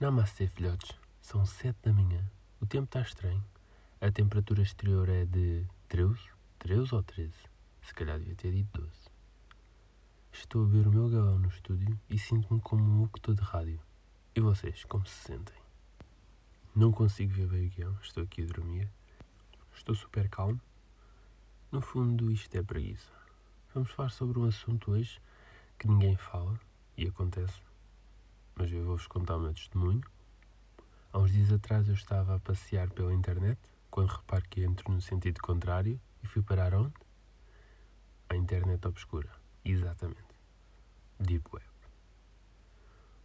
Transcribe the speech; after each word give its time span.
Namastê, 0.00 0.46
filhotes. 0.46 0.98
São 1.20 1.44
sete 1.44 1.76
da 1.82 1.92
manhã. 1.92 2.24
O 2.58 2.64
tempo 2.64 2.84
está 2.84 3.02
estranho. 3.02 3.44
A 4.00 4.10
temperatura 4.10 4.62
exterior 4.62 5.06
é 5.10 5.26
de 5.26 5.66
13? 5.88 6.18
13 6.58 6.94
ou 6.94 7.02
13? 7.02 7.34
Se 7.82 7.92
calhar 7.92 8.18
devia 8.18 8.34
ter 8.34 8.50
dito 8.50 8.80
12. 8.80 8.90
Estou 10.32 10.64
a 10.64 10.68
ver 10.68 10.88
o 10.88 10.90
meu 10.90 11.06
galão 11.10 11.38
no 11.38 11.48
estúdio 11.48 12.00
e 12.08 12.18
sinto-me 12.18 12.62
como 12.62 12.82
um 12.82 13.02
locutor 13.02 13.34
de 13.34 13.42
rádio. 13.42 13.78
E 14.34 14.40
vocês, 14.40 14.84
como 14.84 15.06
se 15.06 15.16
sentem? 15.16 15.58
Não 16.74 16.92
consigo 16.92 17.34
ver 17.34 17.48
bem 17.48 17.66
o 17.66 17.70
guião, 17.70 17.98
estou 18.00 18.22
aqui 18.22 18.42
a 18.42 18.46
dormir. 18.46 18.90
Estou 19.76 19.94
super 19.94 20.30
calmo. 20.30 20.58
No 21.70 21.82
fundo, 21.82 22.30
isto 22.30 22.56
é 22.56 22.62
preguiça. 22.62 23.12
Vamos 23.74 23.90
falar 23.90 24.08
sobre 24.08 24.38
um 24.38 24.46
assunto 24.46 24.92
hoje 24.92 25.20
que 25.78 25.86
ninguém 25.86 26.16
fala 26.16 26.58
e 26.96 27.06
acontece, 27.06 27.60
mas 28.54 28.72
eu 28.72 28.84
vou-vos 28.84 29.06
contar 29.06 29.36
o 29.36 29.40
meu 29.40 29.52
testemunho. 29.52 30.02
Há 31.12 31.18
uns 31.18 31.32
dias 31.32 31.52
atrás 31.52 31.88
eu 31.88 31.94
estava 31.94 32.36
a 32.36 32.38
passear 32.38 32.90
pela 32.90 33.12
internet 33.12 33.58
quando 33.90 34.10
reparo 34.10 34.44
que 34.48 34.62
entro 34.62 34.92
no 34.92 35.00
sentido 35.00 35.40
contrário 35.40 36.00
e 36.22 36.26
fui 36.26 36.42
parar 36.42 36.74
onde? 36.74 36.94
À 38.28 38.36
internet 38.36 38.86
obscura. 38.86 39.28
Exatamente. 39.64 40.22
Deep 41.18 41.44
Web. 41.52 41.66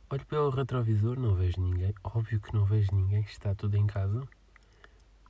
Olho 0.09 0.26
pelo 0.26 0.49
retrovisor, 0.49 1.20
não 1.20 1.35
vejo 1.35 1.62
ninguém. 1.62 1.94
Óbvio 2.04 2.40
que 2.40 2.54
não 2.54 2.66
vejo 2.66 2.90
ninguém, 2.94 3.21
está 3.21 3.54
tudo 3.55 3.76
em 3.76 3.85
casa. 3.85 4.27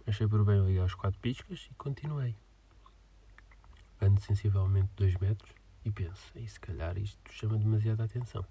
Achei 0.08 0.27
por 0.27 0.44
bem 0.46 0.66
ligar 0.66 0.86
os 0.86 0.96
quatro 0.96 1.20
piscas 1.20 1.68
e 1.72 1.74
continuei. 1.76 2.36
Ando 4.02 4.22
sensivelmente 4.22 4.90
dois 4.96 5.16
metros 5.16 5.52
e 5.84 5.91
penso, 5.91 6.32
e 6.36 6.48
se 6.48 6.60
calhar 6.60 6.98
isto 6.98 7.20
chama 7.32 7.58
demasiada 7.58 8.04
atenção. 8.04 8.46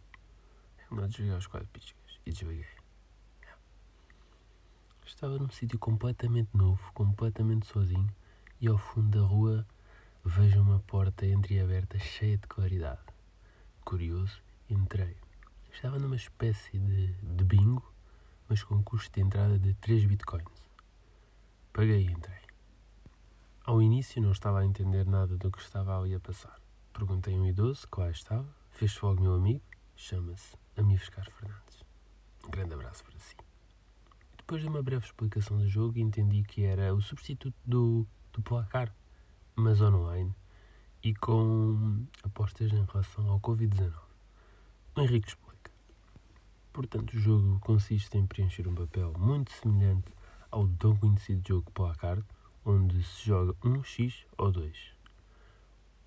É 0.95 0.97
melhor 0.97 1.09
desligar 1.09 1.39
os 1.39 1.47
quatro 1.49 1.69
piscas. 1.73 2.21
E 2.25 2.31
desliguei. 2.31 2.67
Estava 5.05 5.37
num 5.39 5.51
sítio 5.51 5.77
completamente 5.77 6.57
novo, 6.57 6.81
completamente 6.93 7.67
sozinho, 7.67 8.15
e 8.61 8.69
ao 8.69 8.79
fundo 8.79 9.19
da 9.19 9.27
rua 9.27 9.67
vejo 10.25 10.63
uma 10.63 10.79
porta 10.79 11.27
entreaberta 11.27 11.99
cheia 11.99 12.39
de 12.39 12.47
claridade. 12.47 13.03
Curioso, 13.85 14.41
entrei. 14.71 15.17
Estava 15.73 15.99
numa 15.99 16.15
espécie 16.15 16.79
de, 16.79 17.09
de 17.13 17.45
bingo, 17.45 17.93
mas 18.49 18.63
com 18.63 18.81
custo 18.85 19.13
de 19.13 19.21
entrada 19.21 19.59
de 19.59 19.75
3 19.75 20.05
bitcoins. 20.05 20.71
Paguei 21.73 22.07
e 22.07 22.13
entrei. 22.13 22.45
Ao 23.65 23.83
início 23.83 24.23
não 24.23 24.31
estava 24.31 24.61
a 24.61 24.65
entender 24.65 25.05
nada 25.05 25.37
do 25.37 25.51
que 25.51 25.61
estava 25.61 25.99
ali 25.99 26.15
a 26.15 26.21
passar. 26.21 26.61
Perguntei 26.93 27.35
a 27.35 27.39
um 27.39 27.47
idoso 27.47 27.89
que 27.89 27.99
lá 27.99 28.11
estava, 28.11 28.49
fez-se 28.71 29.05
logo 29.05 29.21
meu 29.21 29.35
amigo, 29.35 29.65
chama-se 29.97 30.64
Amilcar 30.77 31.31
Fernandes. 31.31 31.85
Um 32.45 32.51
grande 32.51 32.75
abraço 32.75 33.05
para 33.05 33.19
si. 33.19 33.37
Depois 34.37 34.63
de 34.63 34.69
uma 34.69 34.83
breve 34.83 35.07
explicação 35.07 35.59
do 35.59 35.69
jogo, 35.69 35.99
entendi 35.99 36.43
que 36.43 36.65
era 36.65 36.95
o 36.95 37.01
substituto 37.01 37.57
do, 37.65 38.07
do 38.33 38.43
placar 38.43 38.93
mas 39.57 39.81
online 39.81 40.35
e 41.03 41.15
com 41.15 42.07
apostas 42.23 42.73
em 42.73 42.85
relação 42.85 43.29
ao 43.29 43.41
Covid-19. 43.41 43.93
O 44.97 45.01
Henrique 45.01 45.29
explica. 45.29 45.71
Portanto, 46.73 47.15
o 47.15 47.19
jogo 47.19 47.59
consiste 47.61 48.19
em 48.19 48.27
preencher 48.27 48.67
um 48.67 48.75
papel 48.75 49.13
muito 49.17 49.53
semelhante 49.53 50.13
ao 50.51 50.67
tão 50.69 50.97
conhecido 50.97 51.47
jogo 51.47 51.71
Placar, 51.71 52.19
onde 52.65 53.03
se 53.03 53.27
joga 53.27 53.55
um 53.65 53.83
X 53.83 54.25
ou 54.37 54.51
2. 54.51 54.77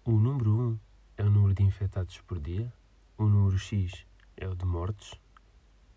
O 0.04 0.12
número 0.12 0.52
1 0.52 0.80
é 1.18 1.24
o 1.24 1.30
número 1.30 1.54
de 1.54 1.64
infectados 1.64 2.20
por 2.22 2.40
dia, 2.40 2.72
o 3.18 3.26
número 3.26 3.58
X 3.58 4.06
é 4.38 4.48
o 4.48 4.56
de 4.56 4.66
mortes 4.66 5.14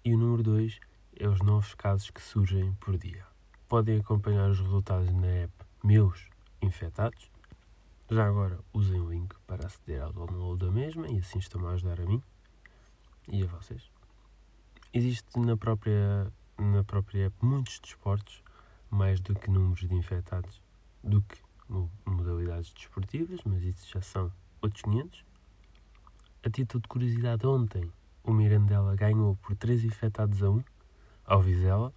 e 0.04 0.14
o 0.14 0.18
número 0.18 0.42
2 0.42 0.80
é 1.16 1.28
os 1.28 1.40
novos 1.40 1.74
casos 1.74 2.10
que 2.10 2.22
surgem 2.22 2.72
por 2.80 2.98
dia. 2.98 3.26
Podem 3.68 4.00
acompanhar 4.00 4.50
os 4.50 4.58
resultados 4.58 5.12
na 5.12 5.26
app 5.26 5.52
Meus 5.84 6.28
Infectados 6.60 7.30
já 8.12 8.26
agora 8.26 8.58
usem 8.74 9.00
o 9.00 9.08
link 9.08 9.32
para 9.46 9.68
aceder 9.68 10.02
ao 10.02 10.12
download 10.12 10.66
da 10.66 10.72
mesma 10.72 11.06
e 11.06 11.18
assim 11.18 11.38
estão 11.38 11.64
a 11.68 11.70
ajudar 11.70 12.00
a 12.00 12.04
mim 12.04 12.20
e 13.28 13.44
a 13.44 13.46
vocês. 13.46 13.88
Existe 14.92 15.38
na 15.38 15.56
própria, 15.56 16.32
na 16.58 16.82
própria 16.82 17.26
app 17.26 17.36
muitos 17.40 17.78
desportos, 17.78 18.42
mais 18.90 19.20
do 19.20 19.32
que 19.36 19.48
números 19.48 19.88
de 19.88 19.94
infectados, 19.94 20.60
do 21.04 21.22
que 21.22 21.38
modalidades 22.04 22.72
desportivas, 22.72 23.38
mas 23.44 23.62
isso 23.62 23.88
já 23.88 24.02
são 24.02 24.32
outros 24.60 24.82
500. 24.82 25.24
A 26.42 26.50
título 26.50 26.82
de 26.82 26.88
curiosidade, 26.88 27.46
ontem 27.46 27.92
o 28.22 28.32
Mirandela 28.32 28.94
ganhou 28.94 29.36
por 29.36 29.56
3 29.56 29.84
infectados 29.84 30.42
a 30.42 30.50
1 30.50 30.62
ao 31.24 31.40
Vizela 31.40 31.92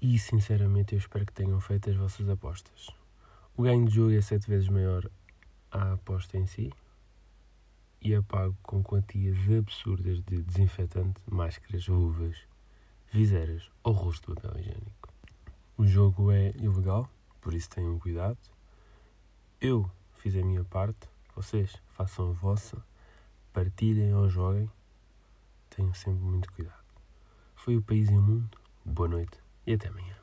e 0.00 0.18
sinceramente 0.18 0.94
eu 0.94 0.98
espero 0.98 1.24
que 1.24 1.32
tenham 1.32 1.60
feito 1.60 1.90
as 1.90 1.96
vossas 1.96 2.28
apostas. 2.28 2.88
O 3.56 3.62
ganho 3.62 3.86
de 3.86 3.94
jogo 3.94 4.12
é 4.12 4.20
sete 4.20 4.48
vezes 4.48 4.68
maior 4.68 5.08
à 5.70 5.92
aposta 5.92 6.36
em 6.36 6.46
si 6.46 6.72
e 8.00 8.12
é 8.12 8.20
pago 8.20 8.56
com 8.62 8.82
quantias 8.82 9.38
absurdas 9.56 10.20
de 10.22 10.42
desinfetante, 10.42 11.20
máscaras, 11.30 11.86
luvas, 11.86 12.36
viseiras 13.12 13.70
ou 13.84 13.92
rosto 13.92 14.34
de 14.34 14.40
papel 14.40 14.60
higiênico. 14.60 15.08
O 15.76 15.86
jogo 15.86 16.32
é 16.32 16.50
ilegal, 16.56 17.08
por 17.40 17.54
isso 17.54 17.70
tenham 17.70 17.98
cuidado. 17.98 18.38
Eu 19.60 19.88
fiz 20.14 20.34
a 20.34 20.42
minha 20.42 20.64
parte, 20.64 21.08
vocês 21.36 21.76
façam 21.90 22.30
a 22.30 22.32
vossa, 22.32 22.84
partilhem 23.52 24.14
ou 24.14 24.28
joguem, 24.28 24.68
tenham 25.74 25.94
sempre 25.94 26.22
muito 26.22 26.52
cuidado. 26.52 26.82
Foi 27.56 27.76
o 27.76 27.82
País 27.82 28.10
e 28.10 28.14
o 28.14 28.22
Mundo, 28.22 28.58
boa 28.84 29.08
noite 29.08 29.38
e 29.66 29.72
até 29.72 29.88
amanhã. 29.88 30.21